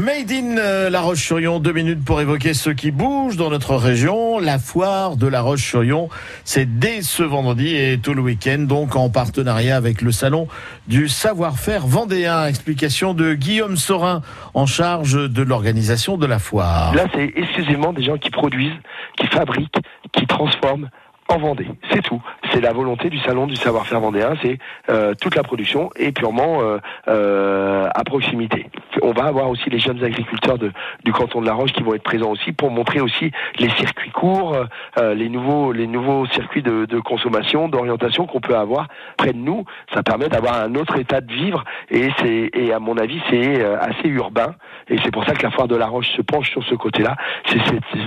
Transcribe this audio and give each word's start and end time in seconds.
Made 0.00 0.32
in 0.32 0.56
euh, 0.56 0.88
La 0.88 1.02
Roche-sur-Yon, 1.02 1.60
deux 1.60 1.74
minutes 1.74 2.02
pour 2.02 2.22
évoquer 2.22 2.54
ce 2.54 2.70
qui 2.70 2.90
bouge 2.90 3.36
dans 3.36 3.50
notre 3.50 3.76
région. 3.76 4.38
La 4.38 4.58
foire 4.58 5.16
de 5.16 5.26
La 5.26 5.42
Roche-sur-Yon, 5.42 6.08
c'est 6.42 6.78
dès 6.78 7.02
ce 7.02 7.22
vendredi 7.22 7.76
et 7.76 7.98
tout 7.98 8.14
le 8.14 8.22
week-end, 8.22 8.60
donc 8.60 8.96
en 8.96 9.10
partenariat 9.10 9.76
avec 9.76 10.00
le 10.00 10.10
salon 10.10 10.48
du 10.88 11.06
savoir-faire 11.06 11.86
vendéen. 11.86 12.46
Explication 12.46 13.12
de 13.12 13.34
Guillaume 13.34 13.76
Sorin, 13.76 14.22
en 14.54 14.64
charge 14.64 15.30
de 15.30 15.42
l'organisation 15.42 16.16
de 16.16 16.24
la 16.24 16.38
foire. 16.38 16.94
Là, 16.94 17.04
c'est 17.14 17.34
exclusivement 17.36 17.92
des 17.92 18.02
gens 18.02 18.16
qui 18.16 18.30
produisent, 18.30 18.80
qui 19.18 19.26
fabriquent, 19.26 19.80
qui 20.12 20.26
transforment 20.26 20.88
en 21.30 21.38
Vendée. 21.38 21.68
C'est 21.90 22.02
tout. 22.02 22.20
C'est 22.52 22.60
la 22.60 22.72
volonté 22.72 23.08
du 23.08 23.18
salon 23.20 23.46
du 23.46 23.54
savoir-faire 23.54 24.00
vendéen. 24.00 24.32
C'est 24.42 24.58
euh, 24.88 25.14
toute 25.20 25.36
la 25.36 25.42
production 25.42 25.90
est 25.94 26.12
purement 26.12 26.60
euh, 26.60 26.78
euh, 27.08 27.88
à 27.94 28.04
proximité. 28.04 28.66
On 29.02 29.12
va 29.12 29.24
avoir 29.24 29.48
aussi 29.48 29.70
les 29.70 29.78
jeunes 29.78 30.02
agriculteurs 30.02 30.58
de, 30.58 30.72
du 31.04 31.12
canton 31.12 31.40
de 31.40 31.46
la 31.46 31.54
Roche 31.54 31.72
qui 31.72 31.82
vont 31.82 31.94
être 31.94 32.02
présents 32.02 32.30
aussi 32.30 32.52
pour 32.52 32.70
montrer 32.70 33.00
aussi 33.00 33.30
les 33.58 33.70
circuits 33.70 34.10
courts, 34.10 34.56
euh, 34.98 35.14
les 35.14 35.28
nouveaux 35.28 35.72
les 35.72 35.86
nouveaux 35.86 36.26
circuits 36.26 36.62
de, 36.62 36.84
de 36.86 36.98
consommation, 36.98 37.68
d'orientation 37.68 38.26
qu'on 38.26 38.40
peut 38.40 38.56
avoir 38.56 38.88
près 39.16 39.32
de 39.32 39.38
nous. 39.38 39.64
Ça 39.94 40.02
permet 40.02 40.28
d'avoir 40.28 40.60
un 40.60 40.74
autre 40.74 40.98
état 40.98 41.20
de 41.20 41.32
vivre 41.32 41.64
et 41.90 42.08
c'est 42.18 42.50
et 42.52 42.72
à 42.72 42.80
mon 42.80 42.96
avis 42.96 43.20
c'est 43.30 43.62
euh, 43.62 43.78
assez 43.80 44.08
urbain 44.08 44.54
et 44.88 44.98
c'est 45.04 45.12
pour 45.12 45.24
ça 45.24 45.34
que 45.34 45.42
la 45.44 45.50
foire 45.52 45.68
de 45.68 45.76
la 45.76 45.86
Roche 45.86 46.10
se 46.16 46.22
penche 46.22 46.50
sur 46.50 46.64
ce 46.64 46.74
côté-là. 46.74 47.16
C'est 47.46 47.60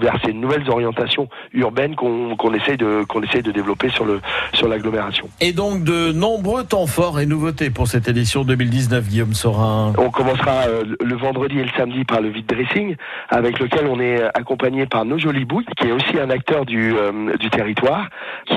vers 0.00 0.16
ces 0.24 0.32
nouvelles 0.32 0.68
orientations 0.70 1.28
urbaines 1.52 1.94
qu'on 1.94 2.36
qu'on 2.36 2.54
essaye 2.54 2.78
de 2.78 3.04
qu'on 3.10 3.22
essaye 3.22 3.42
de 3.42 3.52
développer 3.52 3.90
sur 3.90 4.04
le 4.04 4.20
sur 4.54 4.68
l'agglomération. 4.68 5.28
Et 5.40 5.52
donc 5.52 5.84
de 5.84 6.12
nombreux 6.12 6.64
temps 6.64 6.86
forts 6.86 7.20
et 7.20 7.26
nouveautés 7.26 7.70
pour 7.70 7.88
cette 7.88 8.08
édition 8.08 8.44
2019, 8.44 9.08
Guillaume 9.08 9.34
Sorin. 9.34 9.92
On 9.98 10.10
commencera 10.10 10.66
euh, 10.68 10.84
le 11.00 11.16
vendredi 11.16 11.58
et 11.58 11.64
le 11.64 11.70
samedi 11.76 12.04
par 12.04 12.20
le 12.20 12.28
vide 12.28 12.46
dressing, 12.46 12.96
avec 13.28 13.58
lequel 13.58 13.86
on 13.86 14.00
est 14.00 14.22
accompagné 14.34 14.86
par 14.86 15.04
nos 15.04 15.18
jolies 15.18 15.44
bouilles, 15.44 15.66
qui 15.76 15.88
est 15.88 15.92
aussi 15.92 16.18
un 16.18 16.30
acteur 16.30 16.64
du, 16.64 16.94
euh, 16.94 17.36
du 17.38 17.50
territoire, 17.50 18.08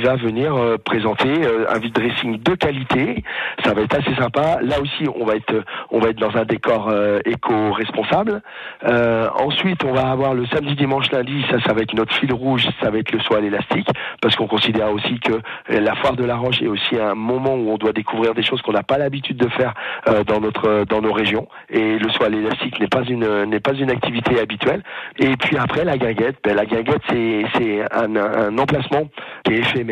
va 0.00 0.16
venir 0.16 0.54
euh, 0.54 0.76
présenter 0.78 1.28
euh, 1.28 1.66
un 1.68 1.78
vide 1.78 1.92
dressing 1.92 2.42
de 2.42 2.54
qualité. 2.54 3.24
Ça 3.64 3.74
va 3.74 3.82
être 3.82 3.96
assez 3.96 4.14
sympa. 4.14 4.58
Là 4.62 4.80
aussi, 4.80 5.08
on 5.14 5.24
va 5.24 5.36
être 5.36 5.64
on 5.90 5.98
va 5.98 6.10
être 6.10 6.18
dans 6.18 6.36
un 6.36 6.44
décor 6.44 6.88
euh, 6.88 7.20
éco-responsable. 7.24 8.42
Ensuite, 9.38 9.84
on 9.84 9.92
va 9.92 10.08
avoir 10.08 10.34
le 10.34 10.46
samedi, 10.46 10.74
dimanche, 10.74 11.10
lundi. 11.10 11.44
Ça, 11.50 11.60
ça 11.60 11.72
va 11.72 11.82
être 11.82 11.94
notre 11.94 12.14
fil 12.14 12.32
rouge. 12.32 12.66
Ça 12.82 12.90
va 12.90 12.98
être 12.98 13.12
le 13.12 13.20
soie 13.20 13.38
à 13.38 13.40
l'élastique, 13.40 13.88
parce 14.20 14.34
qu'on 14.36 14.46
considère 14.46 14.90
aussi 14.92 15.18
que 15.20 15.40
la 15.68 15.94
foire 15.96 16.16
de 16.16 16.24
la 16.24 16.36
Roche 16.36 16.62
est 16.62 16.66
aussi 16.66 16.98
un 16.98 17.14
moment 17.14 17.54
où 17.54 17.70
on 17.70 17.76
doit 17.76 17.92
découvrir 17.92 18.34
des 18.34 18.42
choses 18.42 18.62
qu'on 18.62 18.72
n'a 18.72 18.82
pas 18.82 18.98
l'habitude 18.98 19.36
de 19.36 19.48
faire 19.48 19.74
dans 20.26 20.40
notre 20.40 20.84
dans 20.84 21.00
nos 21.00 21.12
régions. 21.12 21.48
Et 21.70 21.98
le 21.98 22.08
soie 22.10 22.26
à 22.26 22.28
l'élastique 22.28 22.80
n'est 22.80 22.88
pas 22.88 23.02
une 23.02 23.44
n'est 23.44 23.60
pas 23.60 23.74
une 23.74 23.90
activité 23.90 24.40
habituelle. 24.40 24.82
Et 25.18 25.36
puis 25.36 25.56
après 25.56 25.84
la 25.84 25.96
guinguette, 25.96 26.36
ben, 26.44 26.56
la 26.56 26.66
guinguette 26.66 27.02
c'est 27.08 27.44
c'est 27.54 27.82
un, 27.92 28.16
un, 28.16 28.58
emplacement 28.58 29.08
qui 29.44 29.54
est 29.54 29.58
éphémère, 29.58 29.85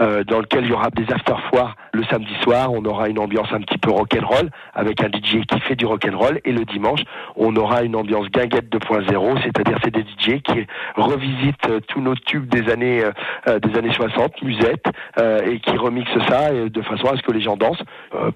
euh, 0.00 0.24
dans 0.24 0.40
lequel 0.40 0.64
il 0.64 0.70
y 0.70 0.72
aura 0.72 0.90
des 0.90 1.04
after 1.12 1.34
foires 1.50 1.76
le 1.92 2.04
samedi 2.04 2.34
soir. 2.42 2.72
On 2.72 2.84
aura 2.84 3.08
une 3.08 3.18
ambiance 3.18 3.48
un 3.52 3.60
petit 3.60 3.78
peu 3.78 3.90
rock'n'roll 3.90 4.50
avec 4.74 5.02
un 5.02 5.08
DJ 5.08 5.44
qui 5.46 5.60
fait 5.60 5.76
du 5.76 5.86
rock'n'roll. 5.86 6.40
Et 6.44 6.52
le 6.52 6.64
dimanche, 6.64 7.00
on 7.36 7.54
aura 7.56 7.82
une 7.82 7.96
ambiance 7.96 8.28
guinguette 8.28 8.70
2.0, 8.70 9.42
c'est-à-dire 9.42 9.78
c'est 9.82 9.94
des 9.94 10.02
DJ 10.02 10.40
qui 10.42 10.66
revisitent 10.96 11.68
euh, 11.68 11.80
tous 11.88 12.00
nos 12.00 12.14
tubes 12.14 12.48
des 12.48 12.70
années 12.70 13.04
euh, 13.48 13.58
des 13.60 13.78
années 13.78 13.92
60, 13.92 14.42
musette, 14.42 14.84
euh, 15.18 15.40
et 15.50 15.60
qui 15.60 15.76
remixent 15.76 16.26
ça 16.28 16.50
de 16.52 16.82
façon 16.82 17.08
à 17.08 17.16
ce 17.16 17.22
que 17.22 17.32
les 17.32 17.40
gens 17.40 17.56
dansent, 17.56 17.82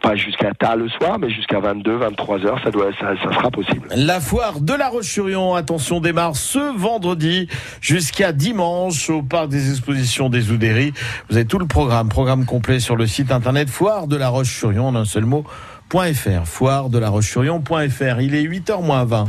pas 0.01 0.15
jusqu'à 0.15 0.53
tard 0.55 0.77
le 0.77 0.89
soir, 0.89 1.19
mais 1.19 1.31
jusqu'à 1.31 1.61
22, 1.61 1.97
23 1.97 2.47
heures, 2.47 2.61
ça 2.63 2.71
sera 2.73 3.51
possible. 3.51 3.89
La 3.95 4.21
foire 4.21 4.61
de 4.61 4.73
la 4.73 4.89
Roche-sur-Yon, 4.89 5.55
attention, 5.55 6.01
démarre 6.01 6.37
ce 6.37 6.77
vendredi 6.77 7.49
jusqu'à 7.81 8.33
dimanche 8.33 9.11
au 9.11 9.23
parc 9.23 9.49
des 9.49 9.71
expositions 9.71 10.29
des 10.29 10.53
Vous 11.29 11.37
avez 11.37 11.47
tout 11.47 11.59
le 11.59 11.67
programme, 11.67 12.09
programme 12.09 12.45
complet 12.45 12.81
sur 12.81 12.97
le 12.97 13.07
site 13.07 13.31
internet 13.31 13.69
foire 13.69 14.07
de 14.07 14.17
la 14.17 14.29
Roche-sur-Yon 14.29 14.89
en 14.89 14.97
un 14.97 15.05
seul 15.05 15.25
mot. 15.25 15.45
.fr, 15.93 16.47
foire 16.47 16.89
de 16.89 16.99
la 16.99 17.11
Roche-sur-Yon.fr. 17.11 18.21
Il 18.23 18.35
est 18.35 18.45
8h 18.45 18.83
moins 18.83 19.05
20. 19.05 19.27